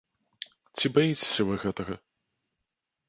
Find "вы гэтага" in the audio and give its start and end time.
1.49-1.93